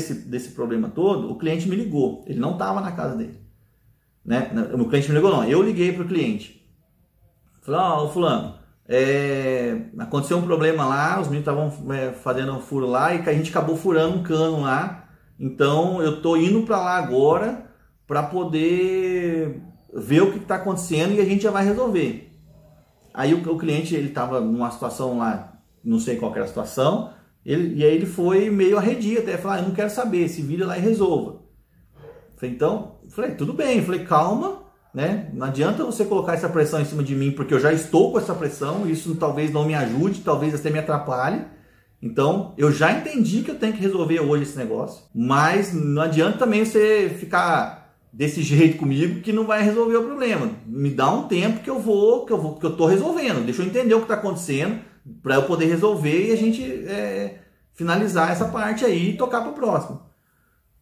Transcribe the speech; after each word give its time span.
desse, 0.00 0.14
desse 0.28 0.50
problema 0.50 0.88
todo, 0.88 1.30
o 1.30 1.36
cliente 1.36 1.68
me 1.68 1.76
ligou. 1.76 2.24
Ele 2.26 2.40
não 2.40 2.52
estava 2.52 2.80
na 2.80 2.92
casa 2.92 3.16
dele. 3.16 3.38
Né? 4.24 4.50
O 4.74 4.88
cliente 4.88 5.08
me 5.08 5.14
ligou, 5.14 5.30
não. 5.30 5.44
Eu 5.44 5.62
liguei 5.62 5.92
para 5.92 6.04
o 6.04 6.08
cliente. 6.08 6.66
Falei, 7.62 7.80
ó, 7.80 8.04
oh, 8.04 8.08
fulano, 8.08 8.54
é, 8.88 9.82
aconteceu 9.98 10.38
um 10.38 10.42
problema 10.42 10.86
lá, 10.86 11.20
os 11.20 11.28
meninos 11.28 11.46
estavam 11.46 11.94
é, 11.94 12.12
fazendo 12.12 12.52
um 12.52 12.60
furo 12.60 12.86
lá 12.86 13.14
e 13.14 13.20
a 13.20 13.32
gente 13.32 13.50
acabou 13.50 13.76
furando 13.76 14.18
um 14.18 14.22
cano 14.22 14.62
lá. 14.62 15.04
Então 15.38 16.02
eu 16.02 16.20
tô 16.20 16.36
indo 16.36 16.62
para 16.62 16.78
lá 16.78 16.96
agora 16.96 17.66
para 18.06 18.22
poder 18.22 19.62
ver 19.94 20.22
o 20.22 20.32
que 20.32 20.38
está 20.38 20.56
acontecendo 20.56 21.12
e 21.12 21.20
a 21.20 21.24
gente 21.24 21.42
já 21.42 21.50
vai 21.50 21.64
resolver. 21.64 22.32
Aí 23.12 23.34
o, 23.34 23.52
o 23.52 23.58
cliente 23.58 23.94
ele 23.94 24.08
estava 24.08 24.40
numa 24.40 24.70
situação 24.70 25.18
lá, 25.18 25.60
não 25.84 25.98
sei 25.98 26.16
qual 26.16 26.34
era 26.34 26.44
a 26.44 26.48
situação, 26.48 27.12
ele, 27.44 27.74
e 27.76 27.84
aí 27.84 27.94
ele 27.94 28.06
foi 28.06 28.50
meio 28.50 28.76
arredio 28.76 29.20
até, 29.20 29.36
falar, 29.36 29.56
ah, 29.56 29.58
eu 29.60 29.68
não 29.68 29.74
quero 29.74 29.90
saber, 29.90 30.28
se 30.28 30.42
vira 30.42 30.66
lá 30.66 30.76
e 30.78 30.80
resolva. 30.80 31.40
Falei, 32.36 32.54
então, 32.54 32.96
falei, 33.10 33.32
tudo 33.32 33.52
bem, 33.52 33.82
falei, 33.82 34.04
calma, 34.04 34.62
né? 34.94 35.30
Não 35.32 35.46
adianta 35.46 35.84
você 35.84 36.04
colocar 36.04 36.34
essa 36.34 36.48
pressão 36.48 36.80
em 36.80 36.84
cima 36.84 37.02
de 37.02 37.14
mim, 37.14 37.30
porque 37.30 37.54
eu 37.54 37.60
já 37.60 37.72
estou 37.72 38.12
com 38.12 38.18
essa 38.18 38.34
pressão, 38.34 38.88
isso 38.88 39.14
talvez 39.16 39.52
não 39.52 39.66
me 39.66 39.74
ajude, 39.74 40.20
talvez 40.20 40.54
até 40.54 40.70
me 40.70 40.78
atrapalhe. 40.78 41.44
Então, 42.02 42.54
eu 42.56 42.72
já 42.72 42.92
entendi 42.92 43.42
que 43.42 43.50
eu 43.50 43.58
tenho 43.58 43.74
que 43.74 43.80
resolver 43.80 44.20
hoje 44.20 44.44
esse 44.44 44.56
negócio, 44.56 45.04
mas 45.14 45.72
não 45.74 46.02
adianta 46.02 46.38
também 46.38 46.64
você 46.64 47.14
ficar 47.18 47.79
desse 48.12 48.42
jeito 48.42 48.78
comigo 48.78 49.20
que 49.20 49.32
não 49.32 49.46
vai 49.46 49.62
resolver 49.62 49.96
o 49.96 50.04
problema. 50.04 50.50
Me 50.66 50.90
dá 50.90 51.10
um 51.10 51.28
tempo 51.28 51.60
que 51.60 51.70
eu 51.70 51.78
vou, 51.78 52.24
que 52.24 52.32
eu 52.32 52.38
vou, 52.38 52.56
que 52.56 52.66
eu 52.66 52.76
tô 52.76 52.86
resolvendo. 52.86 53.44
Deixa 53.44 53.62
eu 53.62 53.66
entender 53.66 53.94
o 53.94 53.98
que 53.98 54.04
está 54.04 54.14
acontecendo 54.14 54.80
para 55.22 55.36
eu 55.36 55.42
poder 55.44 55.66
resolver 55.66 56.28
e 56.28 56.32
a 56.32 56.36
gente 56.36 56.62
é, 56.62 57.38
finalizar 57.74 58.30
essa 58.30 58.46
parte 58.46 58.84
aí 58.84 59.10
e 59.10 59.16
tocar 59.16 59.40
para 59.40 59.50
o 59.50 59.54
próximo. 59.54 60.02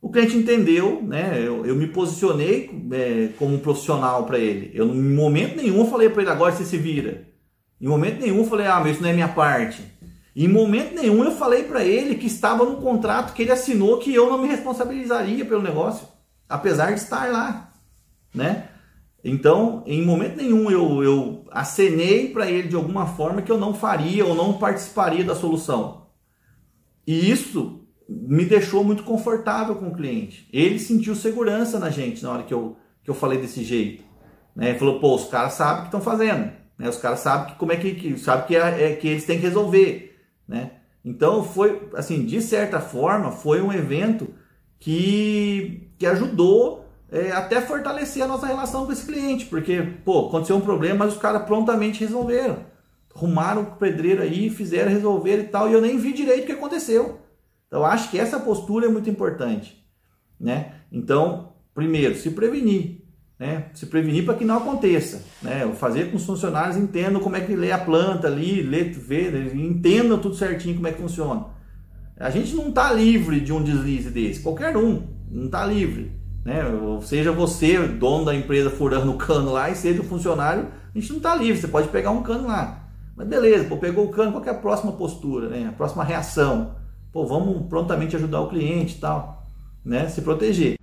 O 0.00 0.10
cliente 0.10 0.36
entendeu, 0.36 1.02
né? 1.02 1.34
Eu, 1.38 1.66
eu 1.66 1.74
me 1.74 1.88
posicionei 1.88 2.70
é, 2.92 3.30
como 3.36 3.56
um 3.56 3.58
profissional 3.58 4.24
para 4.24 4.38
ele. 4.38 4.70
Eu, 4.72 4.86
em 4.86 5.14
momento 5.14 5.56
nenhum, 5.56 5.86
falei 5.86 6.08
para 6.08 6.22
ele 6.22 6.30
agora 6.30 6.52
você 6.52 6.64
se 6.64 6.76
vira. 6.76 7.26
Em 7.80 7.88
momento 7.88 8.20
nenhum, 8.20 8.44
falei, 8.44 8.66
ah, 8.66 8.80
mas 8.80 8.92
isso 8.92 9.02
não 9.02 9.10
é 9.10 9.12
minha 9.12 9.28
parte. 9.28 9.82
Em 10.34 10.46
momento 10.46 10.94
nenhum, 10.94 11.24
eu 11.24 11.32
falei 11.32 11.64
para 11.64 11.84
ele 11.84 12.14
que 12.14 12.26
estava 12.26 12.64
no 12.64 12.76
contrato 12.76 13.32
que 13.32 13.42
ele 13.42 13.50
assinou 13.50 13.98
que 13.98 14.14
eu 14.14 14.30
não 14.30 14.38
me 14.38 14.46
responsabilizaria 14.46 15.44
pelo 15.44 15.62
negócio, 15.62 16.06
apesar 16.48 16.92
de 16.92 17.00
estar 17.00 17.30
lá, 17.30 17.72
né? 18.34 18.68
Então, 19.22 19.82
em 19.86 20.04
momento 20.04 20.36
nenhum 20.36 20.70
eu, 20.70 21.02
eu 21.02 21.44
acenei 21.50 22.28
para 22.30 22.48
ele 22.50 22.68
de 22.68 22.76
alguma 22.76 23.06
forma 23.06 23.42
que 23.42 23.50
eu 23.50 23.58
não 23.58 23.74
faria 23.74 24.24
ou 24.24 24.34
não 24.34 24.58
participaria 24.58 25.24
da 25.24 25.34
solução. 25.34 26.06
E 27.06 27.30
isso 27.30 27.88
me 28.08 28.44
deixou 28.44 28.84
muito 28.84 29.02
confortável 29.02 29.74
com 29.74 29.88
o 29.88 29.94
cliente. 29.94 30.48
Ele 30.52 30.78
sentiu 30.78 31.14
segurança 31.14 31.78
na 31.78 31.90
gente 31.90 32.22
na 32.22 32.30
hora 32.30 32.42
que 32.44 32.54
eu, 32.54 32.76
que 33.02 33.10
eu 33.10 33.14
falei 33.14 33.38
desse 33.38 33.64
jeito. 33.64 34.04
Né? 34.54 34.70
Ele 34.70 34.78
falou, 34.78 35.00
pô, 35.00 35.14
os 35.14 35.24
caras 35.24 35.54
sabem 35.54 35.78
o 35.78 35.80
que 35.82 35.88
estão 35.88 36.00
fazendo. 36.00 36.52
Né? 36.78 36.88
Os 36.88 36.96
caras 36.96 37.20
sabem 37.20 37.52
que, 37.52 37.58
como 37.58 37.72
é 37.72 37.76
que, 37.76 37.94
que 37.94 38.18
sabe 38.18 38.46
que, 38.46 38.56
é, 38.56 38.92
é, 38.92 38.96
que 38.96 39.08
eles 39.08 39.24
têm 39.24 39.38
que 39.38 39.46
resolver. 39.46 40.16
Né? 40.46 40.72
Então 41.04 41.42
foi, 41.42 41.88
assim, 41.94 42.24
de 42.24 42.40
certa 42.40 42.80
forma, 42.80 43.32
foi 43.32 43.60
um 43.60 43.72
evento 43.72 44.32
que, 44.78 45.87
que 45.98 46.06
ajudou 46.06 46.84
é, 47.10 47.32
até 47.32 47.60
fortalecer 47.60 48.22
a 48.22 48.28
nossa 48.28 48.46
relação 48.46 48.86
com 48.86 48.92
esse 48.92 49.04
cliente, 49.04 49.46
porque, 49.46 49.82
pô, 50.04 50.28
aconteceu 50.28 50.56
um 50.56 50.60
problema, 50.60 51.04
mas 51.04 51.14
os 51.14 51.20
caras 51.20 51.42
prontamente 51.42 52.00
resolveram. 52.00 52.58
Arrumaram 53.14 53.62
o 53.62 53.76
pedreiro 53.76 54.22
aí, 54.22 54.48
fizeram 54.48 54.92
resolver 54.92 55.40
e 55.40 55.44
tal, 55.44 55.68
e 55.68 55.72
eu 55.72 55.80
nem 55.80 55.98
vi 55.98 56.12
direito 56.12 56.44
o 56.44 56.46
que 56.46 56.52
aconteceu. 56.52 57.20
Então, 57.66 57.84
acho 57.84 58.10
que 58.10 58.18
essa 58.18 58.38
postura 58.38 58.86
é 58.86 58.88
muito 58.88 59.10
importante, 59.10 59.84
né? 60.38 60.74
Então, 60.92 61.52
primeiro, 61.74 62.14
se 62.14 62.30
prevenir, 62.30 63.02
né? 63.38 63.66
Se 63.74 63.86
prevenir 63.86 64.24
para 64.24 64.34
que 64.34 64.44
não 64.44 64.58
aconteça, 64.58 65.24
né? 65.42 65.66
Fazer 65.74 66.04
com 66.04 66.10
que 66.10 66.16
os 66.16 66.26
funcionários 66.26 66.76
entendam 66.76 67.20
como 67.20 67.36
é 67.36 67.40
que 67.40 67.56
lê 67.56 67.72
a 67.72 67.78
planta 67.78 68.28
ali, 68.28 68.62
lê, 68.62 68.84
vê, 68.84 69.52
entendam 69.54 70.18
tudo 70.18 70.36
certinho 70.36 70.76
como 70.76 70.86
é 70.86 70.92
que 70.92 71.00
funciona. 71.00 71.46
A 72.16 72.30
gente 72.30 72.54
não 72.54 72.68
está 72.68 72.92
livre 72.92 73.40
de 73.40 73.52
um 73.52 73.62
deslize 73.62 74.10
desse, 74.10 74.40
qualquer 74.40 74.76
um 74.76 75.17
não 75.30 75.46
está 75.46 75.64
livre, 75.66 76.12
né? 76.44 76.64
Ou 76.66 77.00
seja 77.02 77.32
você, 77.32 77.78
dono 77.86 78.24
da 78.24 78.34
empresa, 78.34 78.70
furando 78.70 79.12
o 79.12 79.18
cano 79.18 79.52
lá, 79.52 79.70
e 79.70 79.74
seja 79.74 80.00
o 80.00 80.04
funcionário, 80.04 80.68
a 80.94 80.98
gente 80.98 81.10
não 81.10 81.18
está 81.18 81.34
livre, 81.34 81.60
você 81.60 81.68
pode 81.68 81.88
pegar 81.88 82.10
um 82.10 82.22
cano 82.22 82.48
lá. 82.48 82.88
Mas 83.16 83.26
beleza, 83.26 83.64
pô, 83.64 83.76
pegou 83.76 84.06
o 84.06 84.10
cano, 84.10 84.32
qual 84.32 84.44
é 84.44 84.50
a 84.50 84.54
próxima 84.54 84.92
postura, 84.92 85.48
né? 85.48 85.66
A 85.68 85.72
próxima 85.72 86.04
reação? 86.04 86.76
Pô, 87.12 87.26
vamos 87.26 87.66
prontamente 87.68 88.14
ajudar 88.16 88.40
o 88.40 88.48
cliente 88.48 88.96
e 88.96 89.00
tal, 89.00 89.46
né? 89.84 90.08
Se 90.08 90.22
proteger. 90.22 90.77